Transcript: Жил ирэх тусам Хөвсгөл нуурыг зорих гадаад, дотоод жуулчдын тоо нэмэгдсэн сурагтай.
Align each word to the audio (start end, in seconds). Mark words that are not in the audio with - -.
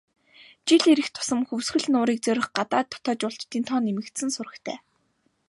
Жил 0.69 0.83
ирэх 0.91 1.07
тусам 1.15 1.39
Хөвсгөл 1.49 1.85
нуурыг 1.93 2.19
зорих 2.25 2.47
гадаад, 2.57 2.87
дотоод 2.91 3.19
жуулчдын 3.21 3.63
тоо 3.69 3.79
нэмэгдсэн 3.85 4.29
сурагтай. 4.35 4.77